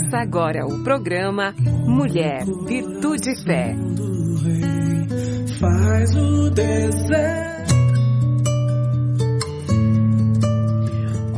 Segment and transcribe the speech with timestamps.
[0.00, 1.54] Começa agora o programa
[1.86, 3.76] Mulher, Virtude e Fé.
[5.58, 7.74] Faz o deserto.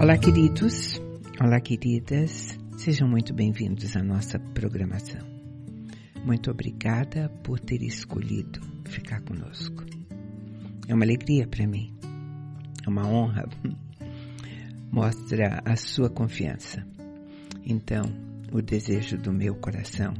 [0.01, 1.03] Olá, queridos.
[1.41, 2.57] Olá, queridas.
[2.77, 5.21] Sejam muito bem-vindos à nossa programação.
[6.25, 9.85] Muito obrigada por ter escolhido ficar conosco.
[10.87, 11.93] É uma alegria para mim.
[12.87, 13.45] É uma honra.
[14.93, 16.87] Mostra a sua confiança
[17.65, 18.03] então,
[18.53, 20.13] o desejo do meu coração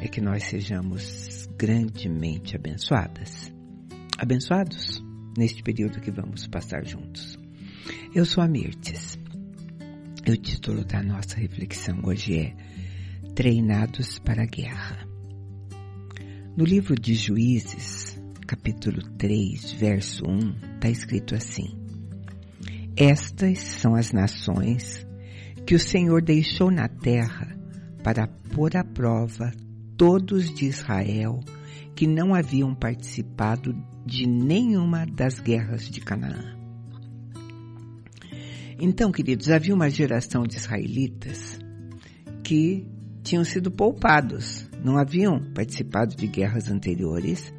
[0.00, 3.52] é que nós sejamos grandemente abençoadas.
[4.16, 5.02] Abençoados
[5.36, 7.36] neste período que vamos passar juntos.
[8.14, 9.18] Eu sou a Mirtes.
[10.28, 12.54] O título da nossa reflexão hoje é
[13.34, 15.04] Treinados para a Guerra.
[16.56, 21.76] No livro de Juízes, capítulo 3, verso 1, está escrito assim:
[22.96, 25.07] Estas são as nações
[25.68, 27.54] que o Senhor deixou na terra
[28.02, 29.52] para pôr à prova
[29.98, 31.40] todos de Israel
[31.94, 36.56] que não haviam participado de nenhuma das guerras de Canaã.
[38.80, 41.58] Então, queridos, havia uma geração de israelitas
[42.42, 42.88] que
[43.22, 47.52] tinham sido poupados, não haviam participado de guerras anteriores,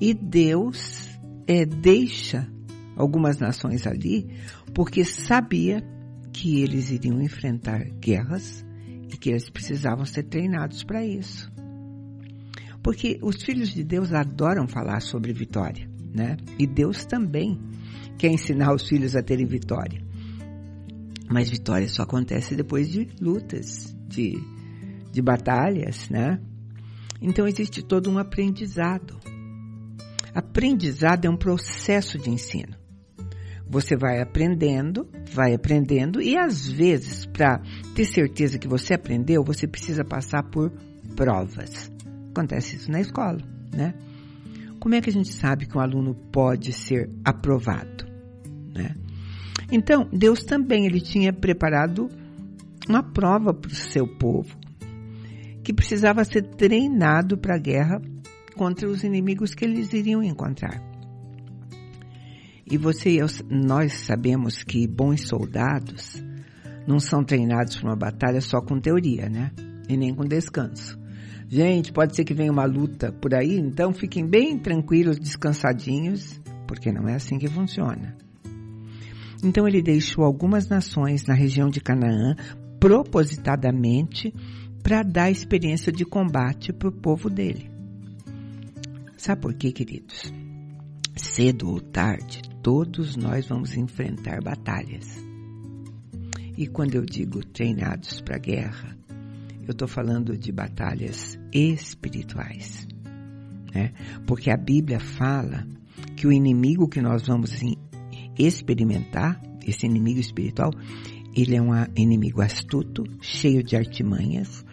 [0.00, 1.08] e Deus
[1.44, 2.46] é, deixa
[2.96, 4.30] algumas nações ali
[4.72, 5.82] porque sabia
[6.36, 8.62] que eles iriam enfrentar guerras
[9.10, 11.50] e que eles precisavam ser treinados para isso.
[12.82, 16.36] Porque os filhos de Deus adoram falar sobre vitória, né?
[16.58, 17.58] E Deus também
[18.18, 19.98] quer ensinar os filhos a terem vitória.
[21.26, 24.38] Mas vitória só acontece depois de lutas, de,
[25.10, 26.38] de batalhas, né?
[27.20, 29.18] Então existe todo um aprendizado.
[30.34, 32.76] Aprendizado é um processo de ensino.
[33.68, 37.60] Você vai aprendendo, vai aprendendo e às vezes, para
[37.94, 40.70] ter certeza que você aprendeu, você precisa passar por
[41.16, 41.90] provas.
[42.30, 43.38] Acontece isso na escola,
[43.74, 43.94] né?
[44.78, 48.06] Como é que a gente sabe que um aluno pode ser aprovado,
[48.72, 48.94] né?
[49.70, 52.08] Então, Deus também ele tinha preparado
[52.88, 54.56] uma prova para o seu povo
[55.64, 58.00] que precisava ser treinado para a guerra
[58.54, 60.80] contra os inimigos que eles iriam encontrar.
[62.68, 66.22] E você e nós sabemos que bons soldados
[66.86, 69.52] não são treinados para uma batalha só com teoria, né?
[69.88, 70.98] E nem com descanso.
[71.48, 76.90] Gente, pode ser que venha uma luta por aí, então fiquem bem tranquilos, descansadinhos, porque
[76.90, 78.16] não é assim que funciona.
[79.44, 82.34] Então ele deixou algumas nações na região de Canaã
[82.80, 84.34] propositadamente
[84.82, 87.70] para dar experiência de combate para o povo dele.
[89.16, 90.32] Sabe por quê, queridos?
[91.16, 95.24] Cedo ou tarde, todos nós vamos enfrentar batalhas.
[96.58, 98.98] E quando eu digo treinados para guerra,
[99.64, 102.84] eu estou falando de batalhas espirituais.
[103.72, 103.92] Né?
[104.26, 105.64] Porque a Bíblia fala
[106.16, 107.52] que o inimigo que nós vamos
[108.36, 110.72] experimentar, esse inimigo espiritual,
[111.36, 114.66] ele é um inimigo astuto, cheio de artimanhas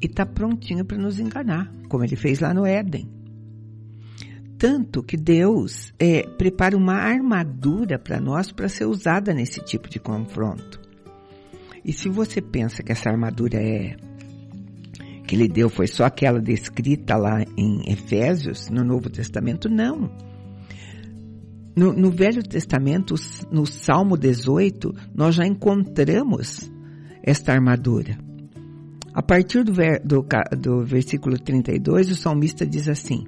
[0.00, 3.19] e está prontinho para nos enganar, como ele fez lá no Éden.
[4.60, 9.98] Tanto que Deus é, prepara uma armadura para nós para ser usada nesse tipo de
[9.98, 10.78] confronto.
[11.82, 13.96] E se você pensa que essa armadura é
[15.26, 20.10] que ele deu foi só aquela descrita lá em Efésios, no Novo Testamento, não.
[21.74, 23.14] No, no Velho Testamento,
[23.50, 26.70] no Salmo 18, nós já encontramos
[27.22, 28.18] esta armadura.
[29.14, 30.22] A partir do, ver, do,
[30.58, 33.24] do versículo 32, o salmista diz assim: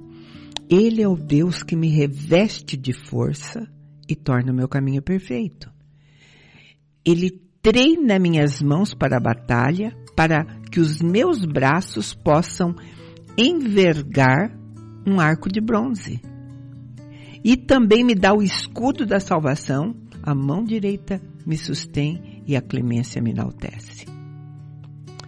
[0.69, 3.67] ele é o Deus que me reveste de força
[4.07, 5.71] e torna o meu caminho perfeito.
[7.05, 12.75] Ele treina minhas mãos para a batalha, para que os meus braços possam
[13.37, 14.57] envergar
[15.07, 16.21] um arco de bronze.
[17.43, 22.61] E também me dá o escudo da salvação, a mão direita me sustém e a
[22.61, 24.05] clemência me enaltece.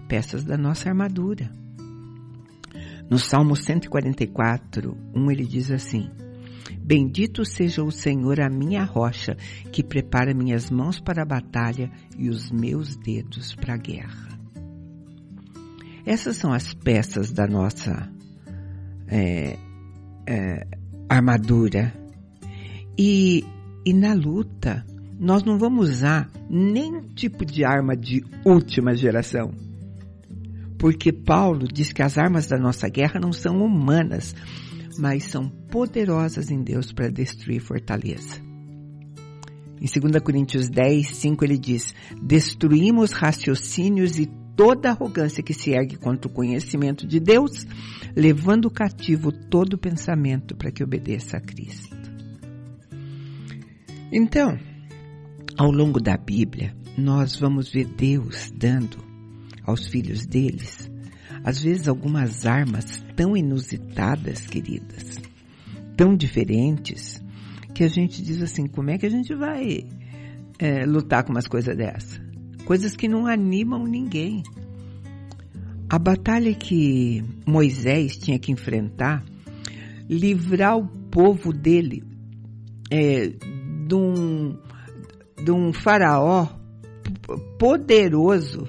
[0.07, 1.64] Peças da nossa armadura.
[3.09, 6.09] No Salmo 144, 1 ele diz assim:
[6.81, 9.37] Bendito seja o Senhor, a minha rocha,
[9.71, 14.39] que prepara minhas mãos para a batalha e os meus dedos para a guerra.
[16.05, 18.11] Essas são as peças da nossa
[19.07, 19.57] é,
[20.27, 20.67] é,
[21.09, 21.93] armadura.
[22.97, 23.43] E,
[23.85, 24.85] e na luta,
[25.19, 29.64] nós não vamos usar nenhum tipo de arma de última geração
[30.85, 34.35] porque Paulo diz que as armas da nossa guerra não são humanas,
[34.99, 38.39] mas são poderosas em Deus para destruir fortaleza.
[39.81, 41.91] Em 2 Coríntios 10, 5 ele diz:
[42.21, 47.65] Destruímos raciocínios e toda arrogância que se ergue contra o conhecimento de Deus,
[48.15, 51.97] levando cativo todo pensamento para que obedeça a Cristo.
[54.13, 54.55] Então,
[55.57, 59.04] ao longo da Bíblia, nós vamos ver Deus dando
[59.65, 60.89] aos filhos deles,
[61.43, 65.19] às vezes algumas armas tão inusitadas, queridas,
[65.95, 67.23] tão diferentes,
[67.73, 69.85] que a gente diz assim, como é que a gente vai
[70.57, 72.19] é, lutar com umas coisas dessa?
[72.65, 74.41] Coisas que não animam ninguém.
[75.89, 79.23] A batalha que Moisés tinha que enfrentar,
[80.09, 82.03] livrar o povo dele
[82.89, 83.27] é,
[83.87, 84.57] de, um,
[85.43, 86.47] de um faraó
[87.59, 88.67] poderoso,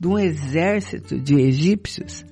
[0.00, 2.24] de um exército de egípcios,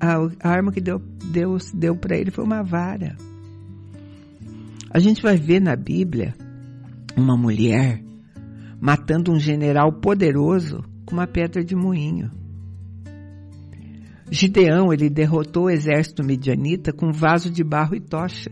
[0.00, 1.00] a, arma que Deus,
[1.30, 3.16] Deus deu para ele foi uma vara.
[4.92, 6.34] A gente vai ver na Bíblia
[7.16, 8.02] uma mulher
[8.80, 12.28] matando um general poderoso com uma pedra de moinho.
[14.28, 18.50] Gideão, ele derrotou o exército midianita com um vaso de barro e tocha.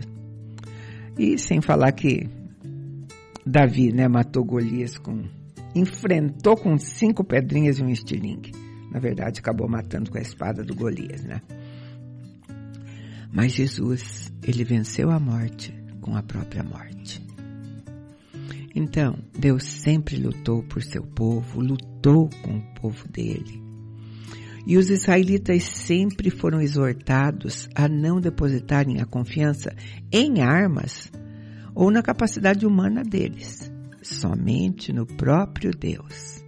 [1.19, 2.29] E sem falar que
[3.45, 5.25] Davi, né, matou Golias com
[5.75, 8.53] enfrentou com cinco pedrinhas e um estilingue.
[8.91, 11.41] Na verdade, acabou matando com a espada do Golias, né?
[13.33, 17.23] Mas Jesus, ele venceu a morte com a própria morte.
[18.75, 23.63] Então, Deus sempre lutou por seu povo, lutou com o povo dele.
[24.67, 29.75] E os israelitas sempre foram exortados a não depositarem a confiança
[30.13, 31.11] em armas
[31.75, 33.71] ou na capacidade humana deles,
[34.09, 36.45] somente no próprio Deus.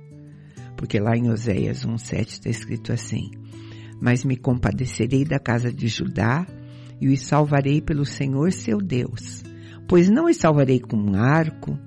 [0.77, 3.31] Porque lá em Oséias 1,7 está escrito assim:
[4.01, 6.47] Mas me compadecerei da casa de Judá
[7.01, 9.43] e os salvarei pelo Senhor seu Deus,
[9.89, 11.79] pois não os salvarei com um arco,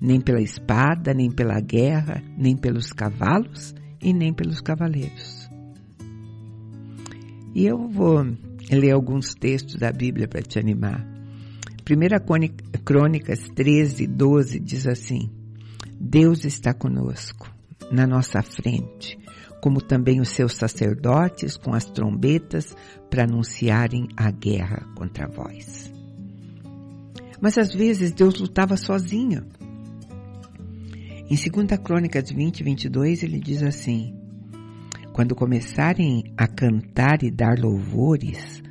[0.00, 5.48] nem pela espada, nem pela guerra, nem pelos cavalos e nem pelos cavaleiros.
[7.54, 8.24] E eu vou
[8.70, 11.11] ler alguns textos da Bíblia para te animar.
[11.94, 15.30] 1 Crônicas 13, 12 diz assim:
[16.00, 17.54] Deus está conosco,
[17.90, 19.18] na nossa frente,
[19.60, 22.74] como também os seus sacerdotes com as trombetas
[23.10, 25.92] para anunciarem a guerra contra vós.
[27.42, 29.44] Mas às vezes Deus lutava sozinho.
[31.28, 34.14] Em 2 Crônicas 20, 22, ele diz assim:
[35.12, 38.62] Quando começarem a cantar e dar louvores,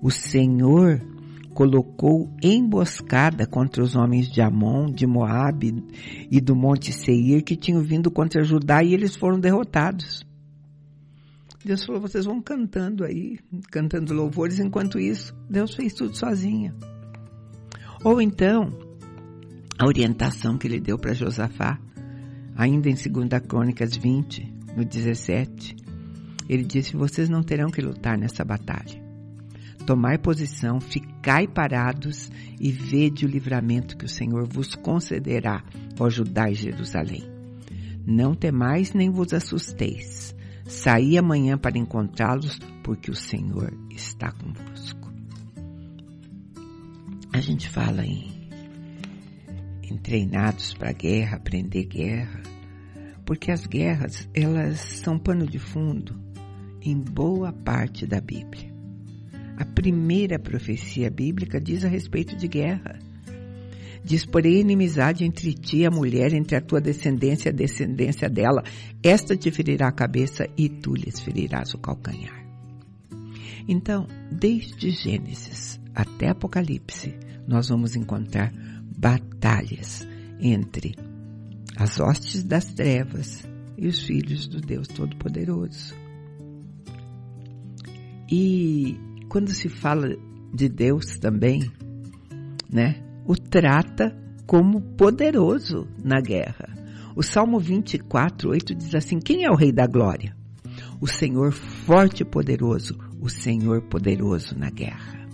[0.00, 1.11] o Senhor
[1.54, 5.84] colocou emboscada contra os homens de Amon, de Moabe
[6.30, 10.24] e do Monte Seir que tinham vindo contra Judá e eles foram derrotados.
[11.64, 13.38] Deus falou, vocês vão cantando aí,
[13.70, 16.74] cantando louvores, enquanto isso, Deus fez tudo sozinho.
[18.04, 18.68] Ou então,
[19.78, 21.78] a orientação que ele deu para Josafá,
[22.56, 25.76] ainda em 2 Crônicas 20, no 17,
[26.48, 29.01] ele disse, vocês não terão que lutar nessa batalha
[29.82, 35.62] tomai posição, ficai parados e vede o livramento que o Senhor vos concederá,
[35.98, 37.24] ó Judá e Jerusalém.
[38.06, 40.34] Não temais nem vos assusteis.
[40.64, 45.12] Saí amanhã para encontrá-los, porque o Senhor está convosco.
[47.32, 48.48] A gente fala em,
[49.82, 52.42] em treinados para guerra, aprender guerra,
[53.24, 56.20] porque as guerras, elas são pano de fundo
[56.80, 58.71] em boa parte da Bíblia.
[59.62, 62.98] A primeira profecia bíblica diz a respeito de guerra.
[64.04, 68.28] Diz, porém, inimizade entre ti e a mulher, entre a tua descendência e a descendência
[68.28, 68.64] dela.
[69.00, 72.44] Esta te ferirá a cabeça e tu lhes ferirás o calcanhar.
[73.68, 77.14] Então, desde Gênesis até Apocalipse,
[77.46, 78.52] nós vamos encontrar
[78.98, 80.04] batalhas
[80.40, 80.96] entre
[81.76, 85.94] as hostes das trevas e os filhos do Deus Todo-Poderoso.
[88.28, 88.98] E
[89.32, 90.14] quando se fala
[90.52, 91.62] de Deus também,
[92.70, 94.14] né, o trata
[94.46, 96.68] como poderoso na guerra.
[97.16, 100.36] O Salmo 24, 8 diz assim: Quem é o Rei da Glória?
[101.00, 105.26] O Senhor forte e poderoso, o Senhor poderoso na guerra.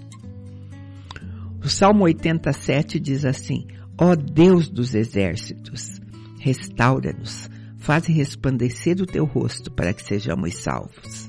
[1.61, 3.67] O Salmo 87 diz assim:
[4.00, 6.00] Ó Deus dos exércitos,
[6.38, 11.27] restaura-nos, faze resplandecer o teu rosto para que sejamos salvos.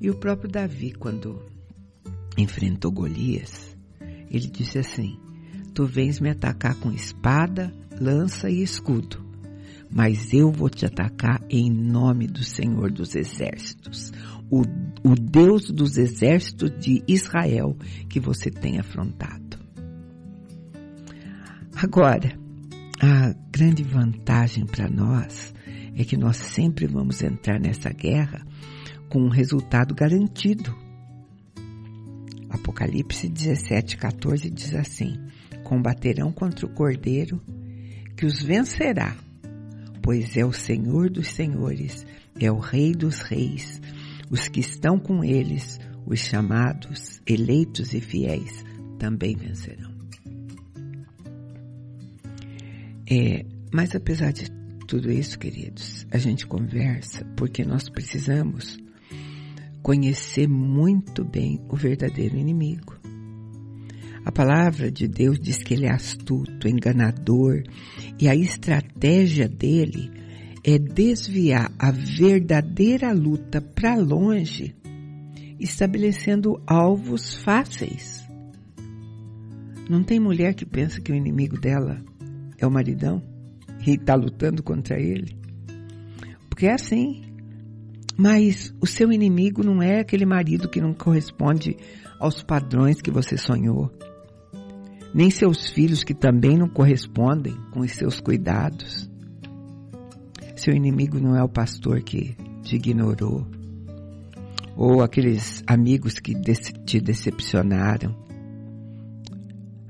[0.00, 1.42] E o próprio Davi, quando
[2.36, 3.76] enfrentou Golias,
[4.30, 5.18] ele disse assim:
[5.74, 9.24] Tu vens me atacar com espada, lança e escudo,
[9.90, 14.12] mas eu vou te atacar em nome do Senhor dos Exércitos,
[14.50, 14.62] o,
[15.02, 17.76] o Deus dos exércitos de Israel
[18.08, 19.58] que você tem afrontado.
[21.74, 22.38] Agora,
[23.00, 25.54] a grande vantagem para nós
[25.94, 28.46] é que nós sempre vamos entrar nessa guerra
[29.08, 30.74] com um resultado garantido.
[32.48, 35.18] Apocalipse 17, 14 diz assim:
[35.64, 37.40] Combaterão contra o cordeiro
[38.16, 39.16] que os vencerá,
[40.02, 42.06] pois é o Senhor dos senhores,
[42.38, 43.80] é o Rei dos reis.
[44.30, 48.64] Os que estão com eles, os chamados, eleitos e fiéis,
[48.98, 49.94] também vencerão.
[53.08, 54.50] É, mas apesar de
[54.88, 58.78] tudo isso, queridos, a gente conversa porque nós precisamos
[59.86, 62.98] conhecer muito bem o verdadeiro inimigo.
[64.24, 67.62] A palavra de Deus diz que ele é astuto, enganador,
[68.20, 70.10] e a estratégia dele
[70.64, 74.74] é desviar a verdadeira luta para longe,
[75.60, 78.26] estabelecendo alvos fáceis.
[79.88, 82.04] Não tem mulher que pensa que o inimigo dela
[82.58, 83.22] é o maridão
[83.86, 85.38] e está lutando contra ele?
[86.50, 87.25] Porque é assim.
[88.16, 91.76] Mas o seu inimigo não é aquele marido que não corresponde
[92.18, 93.92] aos padrões que você sonhou
[95.16, 99.10] nem seus filhos que também não correspondem com os seus cuidados.
[100.54, 103.46] Seu inimigo não é o pastor que te ignorou,
[104.76, 106.34] ou aqueles amigos que
[106.84, 108.14] te decepcionaram,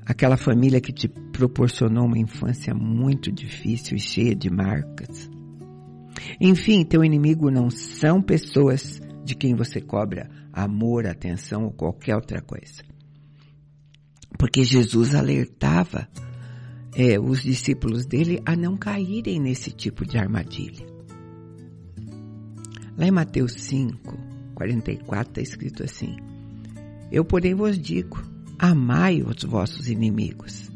[0.05, 5.29] aquela família que te proporcionou uma infância muito difícil e cheia de marcas.
[6.39, 12.41] Enfim, teu inimigo não são pessoas de quem você cobra amor, atenção ou qualquer outra
[12.41, 12.83] coisa.
[14.37, 16.07] Porque Jesus alertava
[16.95, 20.85] é, os discípulos dele a não caírem nesse tipo de armadilha.
[22.97, 24.17] Lá em Mateus 5,
[24.55, 26.15] 44 está escrito assim:
[27.11, 28.19] Eu, porém, vos digo:
[28.57, 30.71] amai os vossos inimigos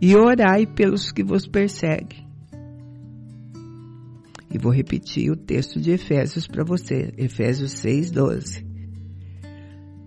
[0.00, 2.23] e orai pelos que vos perseguem.
[4.54, 8.64] E vou repetir o texto de Efésios para você, Efésios 6, 12.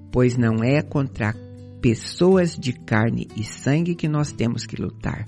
[0.09, 1.35] Pois não é contra
[1.81, 5.25] pessoas de carne e sangue que nós temos que lutar,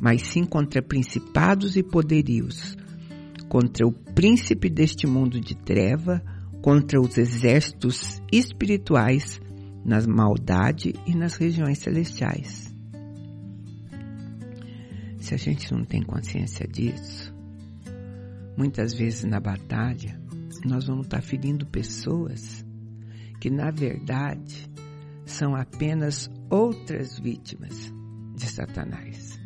[0.00, 2.76] mas sim contra principados e poderios,
[3.48, 6.22] contra o príncipe deste mundo de treva,
[6.62, 9.40] contra os exércitos espirituais
[9.84, 12.72] nas maldade e nas regiões celestiais.
[15.18, 17.36] Se a gente não tem consciência disso,
[18.58, 20.20] muitas vezes na batalha
[20.64, 22.66] nós vamos estar ferindo pessoas
[23.40, 24.68] que na verdade
[25.24, 27.92] são apenas outras vítimas
[28.34, 29.38] de Satanás.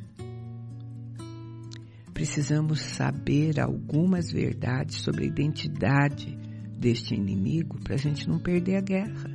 [2.14, 6.38] Precisamos saber algumas verdades sobre a identidade
[6.78, 9.30] deste inimigo para a gente não perder a guerra,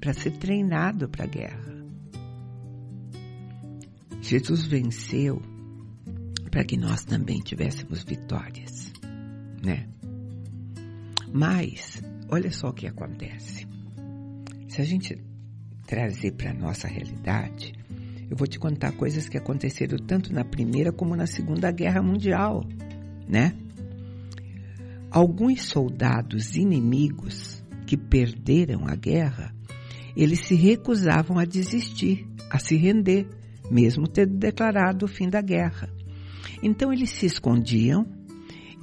[0.00, 1.76] para ser treinado para a guerra.
[4.20, 5.42] Jesus venceu
[6.50, 8.85] para que nós também tivéssemos vitórias,
[9.66, 9.88] né?
[11.32, 13.66] Mas, olha só o que acontece.
[14.68, 15.18] Se a gente
[15.86, 17.74] trazer para nossa realidade,
[18.30, 22.64] eu vou te contar coisas que aconteceram tanto na Primeira como na Segunda Guerra Mundial,
[23.28, 23.54] né?
[25.10, 29.52] Alguns soldados inimigos que perderam a guerra,
[30.16, 33.28] eles se recusavam a desistir, a se render,
[33.70, 35.88] mesmo tendo declarado o fim da guerra.
[36.62, 38.15] Então eles se escondiam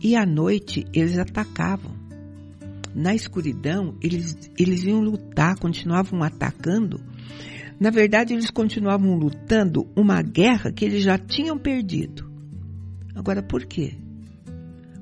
[0.04, 2.04] e à noite eles atacavam
[2.94, 7.02] na escuridão, eles, eles iam lutar, continuavam atacando.
[7.80, 12.32] Na verdade, eles continuavam lutando uma guerra que eles já tinham perdido.
[13.16, 13.96] Agora, por quê?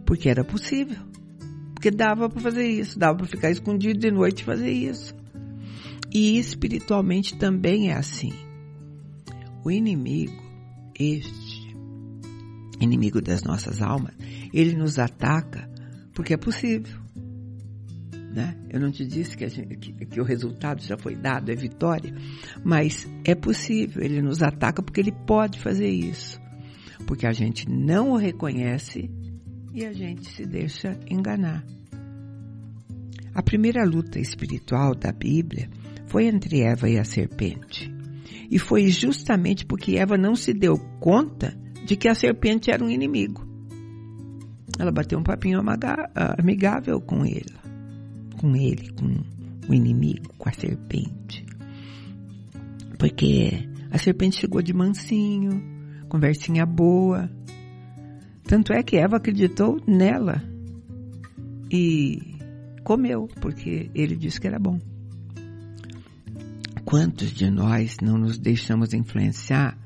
[0.05, 1.00] Porque era possível.
[1.74, 5.13] Porque dava para fazer isso, dava para ficar escondido de noite e fazer isso.
[6.13, 8.34] E espiritualmente também é assim.
[9.63, 10.41] O inimigo,
[10.98, 11.40] este,
[12.81, 14.13] inimigo das nossas almas,
[14.53, 15.69] ele nos ataca
[16.13, 17.00] porque é possível.
[18.33, 18.55] Né?
[18.69, 22.13] Eu não te disse que, gente, que, que, o resultado já foi dado, é vitória,
[22.63, 26.39] mas é possível, ele nos ataca porque ele pode fazer isso.
[27.05, 29.09] Porque a gente não o reconhece
[29.73, 31.65] e a gente se deixa enganar.
[33.33, 35.69] A primeira luta espiritual da Bíblia
[36.07, 37.91] foi entre Eva e a serpente.
[38.50, 42.89] E foi justamente porque Eva não se deu conta de que a serpente era um
[42.89, 43.47] inimigo.
[44.79, 45.61] Ela bateu um papinho
[46.39, 47.61] amigável com ele
[48.41, 49.23] com ele, com
[49.69, 51.45] o inimigo, com a serpente.
[52.97, 55.61] Porque a serpente chegou de mansinho,
[56.09, 57.29] conversinha boa.
[58.43, 60.43] Tanto é que Eva acreditou nela
[61.71, 62.35] e
[62.83, 64.79] comeu, porque ele disse que era bom.
[66.83, 69.77] Quantos de nós não nos deixamos influenciar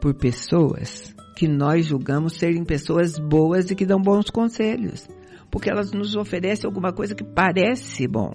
[0.00, 5.06] por pessoas que nós julgamos serem pessoas boas e que dão bons conselhos,
[5.50, 8.32] porque elas nos oferecem alguma coisa que parece bom.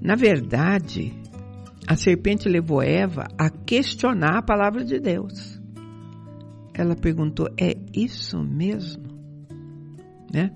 [0.00, 1.12] Na verdade,
[1.86, 5.58] a serpente levou Eva a questionar a palavra de Deus.
[6.74, 9.02] Ela perguntou: é isso mesmo?
[10.32, 10.50] Né?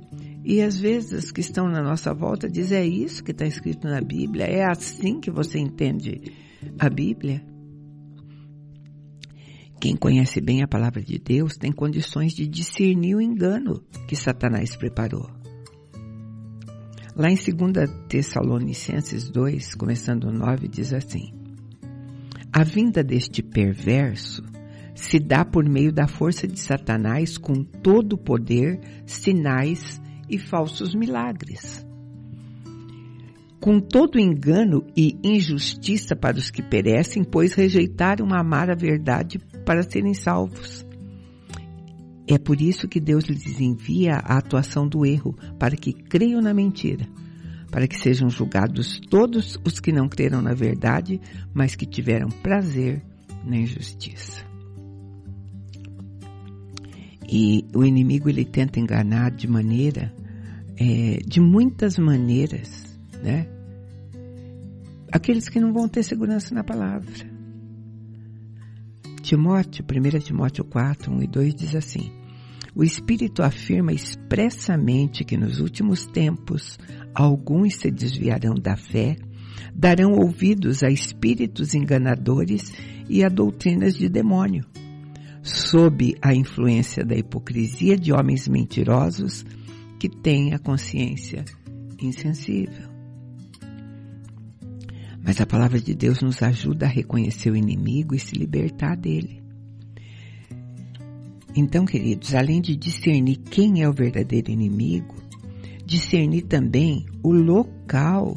[0.45, 4.01] E às vezes que estão na nossa volta dizem: é isso que está escrito na
[4.01, 4.45] Bíblia?
[4.45, 6.21] É assim que você entende
[6.79, 7.52] a Bíblia?
[9.83, 14.77] Quem conhece bem a palavra de Deus tem condições de discernir o engano que Satanás
[14.77, 15.29] preparou.
[17.17, 21.33] Lá em 2 Tessalonicenses 2, começando 9, diz assim:
[22.53, 24.45] A vinda deste perverso
[24.95, 30.95] se dá por meio da força de Satanás com todo o poder, sinais e falsos
[30.95, 31.85] milagres.
[33.61, 39.83] Com todo engano e injustiça para os que perecem, pois rejeitaram amar a verdade para
[39.83, 40.87] serem salvos.
[42.27, 46.55] É por isso que Deus lhes envia a atuação do erro, para que creiam na
[46.55, 47.07] mentira,
[47.71, 51.21] para que sejam julgados todos os que não creram na verdade,
[51.53, 53.03] mas que tiveram prazer
[53.45, 54.45] na injustiça.
[57.29, 60.15] E o inimigo ele tenta enganar de maneira,
[60.77, 63.47] é, de muitas maneiras, né?
[65.11, 67.32] Aqueles que não vão ter segurança na palavra.
[69.23, 72.13] Timóteo, 1 Timóteo 4, 1 e 2 diz assim:
[72.75, 76.79] O Espírito afirma expressamente que nos últimos tempos
[77.15, 79.17] alguns se desviarão da fé,
[79.75, 82.73] darão ouvidos a espíritos enganadores
[83.09, 84.67] e a doutrinas de demônio
[85.43, 89.45] sob a influência da hipocrisia de homens mentirosos
[89.99, 91.45] que têm a consciência
[92.01, 92.92] insensível.
[95.25, 99.41] Mas a palavra de Deus nos ajuda a reconhecer o inimigo e se libertar dele.
[101.55, 105.15] Então, queridos, além de discernir quem é o verdadeiro inimigo,
[105.85, 108.37] discernir também o local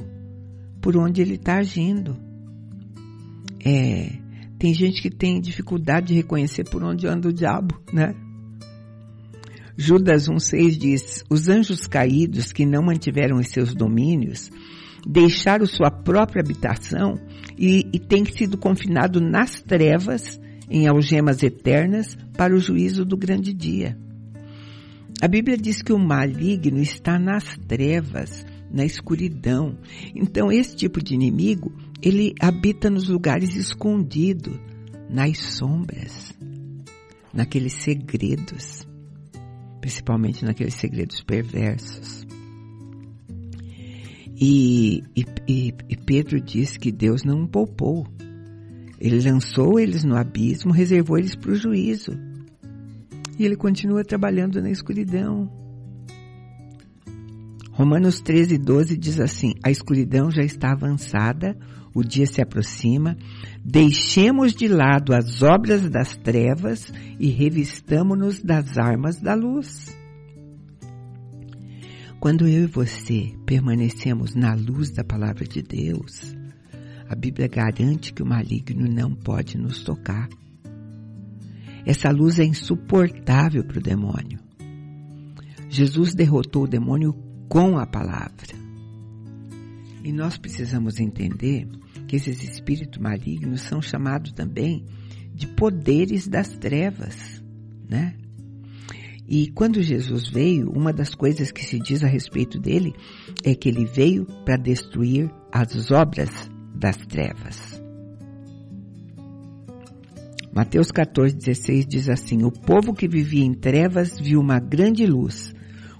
[0.81, 2.15] por onde ele está agindo.
[3.63, 4.11] É,
[4.59, 8.13] tem gente que tem dificuldade de reconhecer por onde anda o diabo, né?
[9.77, 14.51] Judas 1,6 diz: Os anjos caídos que não mantiveram os seus domínios
[15.05, 17.19] deixaram sua própria habitação
[17.57, 20.39] e, e têm sido confinados nas trevas,
[20.69, 23.97] em algemas eternas, para o juízo do grande dia.
[25.21, 29.77] A Bíblia diz que o maligno está nas trevas, na escuridão.
[30.13, 34.59] Então, esse tipo de inimigo, ele habita nos lugares escondidos,
[35.09, 36.37] nas sombras,
[37.33, 38.85] naqueles segredos,
[39.79, 42.24] principalmente naqueles segredos perversos.
[44.37, 48.05] E, e, e Pedro diz que Deus não poupou.
[48.99, 52.11] Ele lançou eles no abismo, reservou eles para o juízo.
[53.37, 55.49] E ele continua trabalhando na escuridão
[57.75, 61.57] Romanos 13, 12 diz assim: A escuridão já está avançada,
[61.93, 63.17] o dia se aproxima,
[63.63, 69.94] deixemos de lado as obras das trevas e revistamo-nos das armas da luz.
[72.25, 76.35] Quando eu e você permanecemos na luz da palavra de Deus,
[77.07, 80.27] a Bíblia garante que o maligno não pode nos tocar.
[81.85, 84.39] Essa luz é insuportável para o demônio.
[85.69, 87.13] Jesus derrotou o demônio
[87.47, 88.55] com a palavra.
[90.03, 91.67] E nós precisamos entender
[92.07, 94.83] que esses espíritos malignos são chamados também
[95.31, 97.43] de poderes das trevas,
[97.87, 98.15] né?
[99.27, 102.93] E quando Jesus veio, uma das coisas que se diz a respeito dele
[103.43, 106.29] é que ele veio para destruir as obras
[106.75, 107.81] das trevas.
[110.53, 115.55] Mateus 14, 16 diz assim: O povo que vivia em trevas viu uma grande luz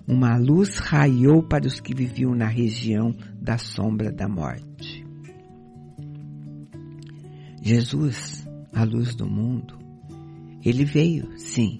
[0.07, 5.03] uma luz raiou para os que viviam na região da sombra da morte.
[7.61, 9.77] Jesus, a luz do mundo,
[10.63, 11.79] ele veio, sim,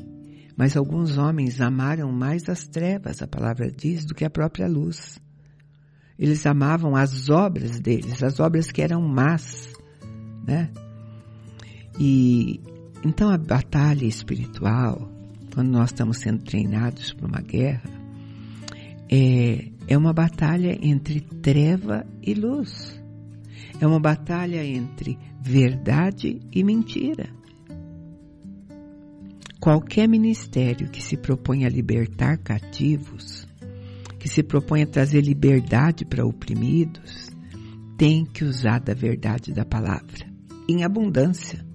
[0.58, 5.20] mas alguns homens amaram mais as trevas, a palavra diz, do que a própria luz.
[6.18, 9.74] Eles amavam as obras deles, as obras que eram más,
[10.48, 10.70] né?
[12.00, 12.62] E
[13.04, 15.12] então a batalha espiritual,
[15.54, 17.90] quando nós estamos sendo treinados para uma guerra,
[19.12, 23.00] é, é uma batalha entre treva e luz.
[23.80, 27.30] É uma batalha entre verdade e mentira.
[29.66, 33.48] Qualquer ministério que se propõe a libertar cativos,
[34.20, 37.32] que se propõe a trazer liberdade para oprimidos,
[37.98, 40.32] tem que usar da verdade da palavra,
[40.70, 41.66] em abundância.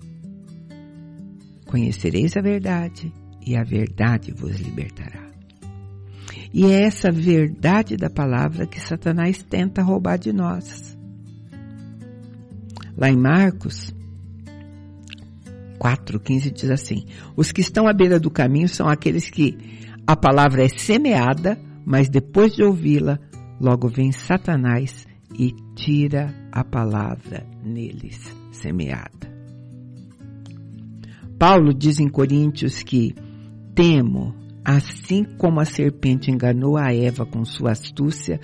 [1.67, 3.13] Conhecereis a verdade
[3.45, 5.29] e a verdade vos libertará.
[6.55, 10.97] E é essa verdade da palavra que Satanás tenta roubar de nós.
[12.97, 13.93] Lá em Marcos
[15.81, 19.57] 4,15 diz assim: Os que estão à beira do caminho são aqueles que
[20.07, 23.19] a palavra é semeada, mas depois de ouvi-la,
[23.61, 25.07] logo vem Satanás
[25.39, 29.31] e tira a palavra neles semeada.
[31.39, 33.15] Paulo diz em Coríntios que
[33.75, 38.39] temo, assim como a serpente enganou a Eva com sua astúcia,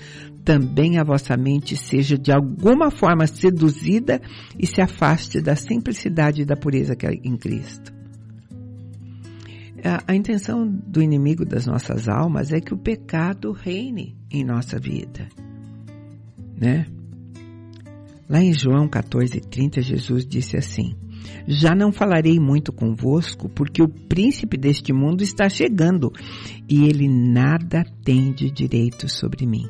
[0.47, 4.23] também a vossa mente seja de alguma forma seduzida
[4.57, 7.93] e se afaste da simplicidade e da pureza que é em Cristo.
[10.07, 15.29] A, intenção do inimigo das nossas almas é que o pecado reine em nossa vida,
[16.57, 16.87] né?
[18.29, 20.97] Lá em João 14:30 Jesus disse assim:
[21.47, 26.13] já não falarei muito convosco, porque o príncipe deste mundo está chegando
[26.69, 29.69] e ele nada tem de direito sobre mim.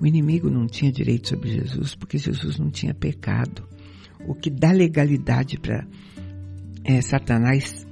[0.00, 3.66] O inimigo não tinha direito sobre Jesus porque Jesus não tinha pecado.
[4.26, 5.86] O que dá legalidade para
[6.84, 7.86] é, Satanás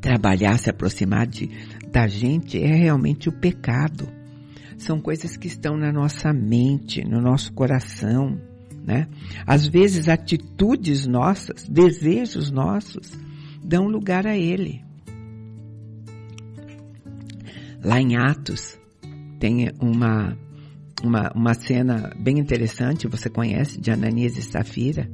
[0.00, 1.50] trabalhar, se aproximar de,
[1.90, 4.08] da gente é realmente o pecado.
[4.76, 8.38] São coisas que estão na nossa mente, no nosso coração
[8.84, 9.08] né?
[9.46, 13.18] Às vezes atitudes nossas, desejos nossos,
[13.64, 14.84] dão lugar a ele.
[17.82, 18.78] Lá em Atos
[19.40, 20.36] tem uma,
[21.06, 25.08] uma, uma cena bem interessante, você conhece, de Ananias e Safira,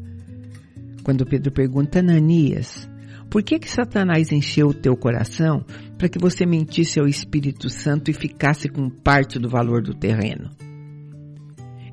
[1.02, 2.88] quando Pedro pergunta, Ananias,
[3.30, 5.64] por que que Satanás encheu o teu coração
[5.96, 10.50] para que você mentisse ao Espírito Santo e ficasse com parte do valor do terreno?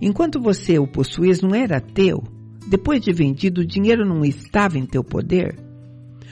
[0.01, 2.23] Enquanto você o possuías, não era teu?
[2.67, 5.55] Depois de vendido, o dinheiro não estava em teu poder?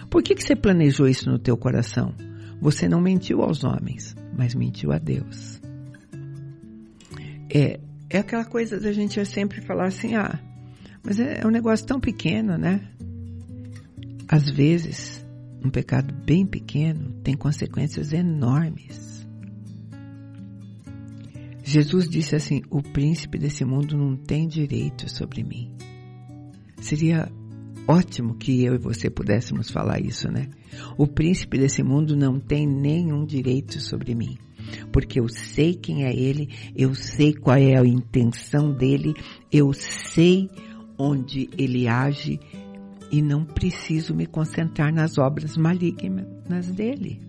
[0.10, 2.14] Por que, que você planejou isso no teu coração?
[2.60, 5.62] Você não mentiu aos homens, mas mentiu a Deus.
[7.50, 7.80] É,
[8.10, 10.40] é aquela coisa da gente sempre falar assim, ah,
[11.04, 12.82] mas é, é um negócio tão pequeno, né?
[14.28, 15.26] Às vezes,
[15.64, 19.26] um pecado bem pequeno tem consequências enormes.
[21.64, 25.72] Jesus disse assim: O príncipe desse mundo não tem direito sobre mim.
[26.80, 27.32] Seria
[27.88, 30.48] ótimo que eu e você pudéssemos falar isso, né?
[30.98, 34.38] O príncipe desse mundo não tem nenhum direito sobre mim.
[34.92, 39.14] Porque eu sei quem é ele, eu sei qual é a intenção dele,
[39.52, 40.50] eu sei
[40.98, 42.40] onde ele age
[43.12, 47.22] e não preciso me concentrar nas obras malignas dele.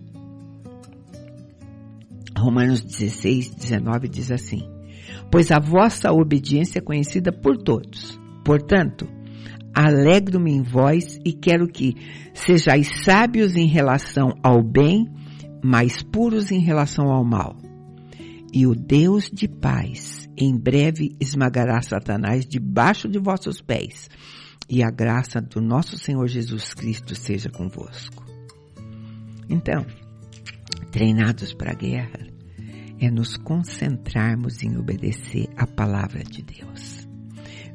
[2.37, 4.61] Romanos 16, 19 diz assim:
[5.31, 8.19] Pois a vossa obediência é conhecida por todos.
[8.43, 9.07] Portanto,
[9.73, 11.95] alegro-me em vós e quero que
[12.33, 15.07] sejais sábios em relação ao bem,
[15.63, 17.55] mas puros em relação ao mal.
[18.53, 24.09] E o Deus de paz em breve esmagará Satanás debaixo de vossos pés.
[24.69, 28.25] E a graça do nosso Senhor Jesus Cristo seja convosco.
[29.49, 29.85] Então,
[30.91, 32.27] treinados para a guerra,
[32.99, 37.07] é nos concentrarmos em obedecer a palavra de Deus.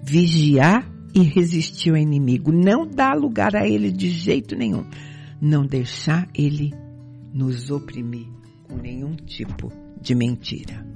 [0.03, 4.85] Vigiar e resistir ao inimigo, não dar lugar a ele de jeito nenhum.
[5.41, 6.73] Não deixar ele
[7.33, 8.27] nos oprimir
[8.65, 10.87] com nenhum tipo de mentira.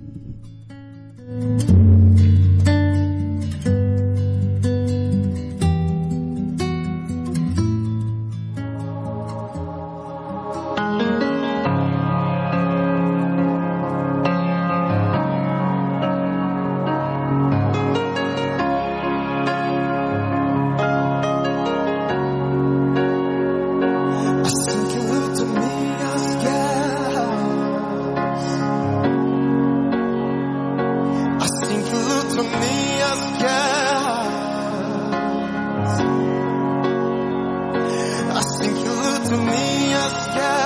[38.39, 40.66] I think you look to me as.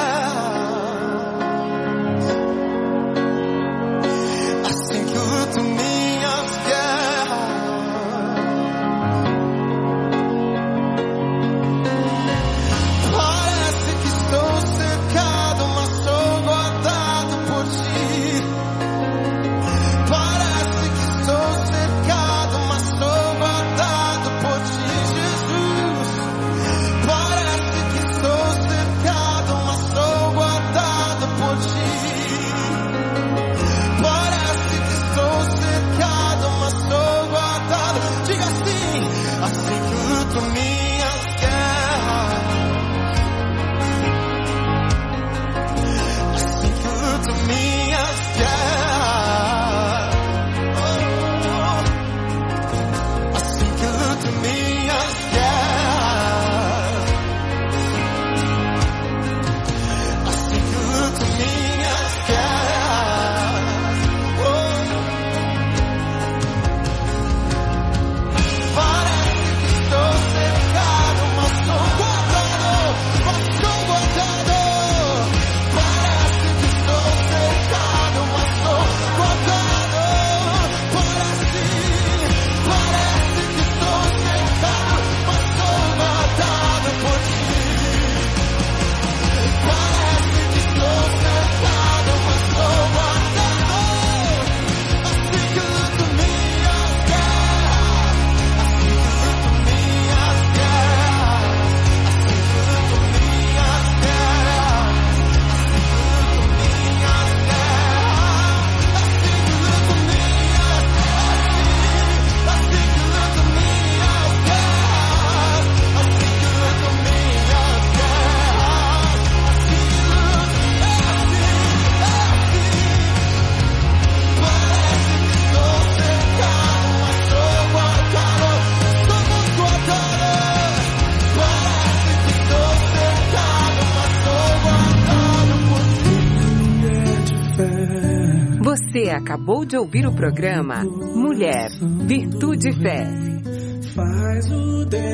[139.70, 141.70] De ouvir o programa Mulher,
[142.04, 143.06] Virtude e Fé.